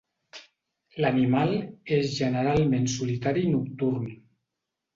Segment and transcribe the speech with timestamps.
[1.05, 1.53] L'animal
[1.99, 4.13] és generalment solitari i nocturn.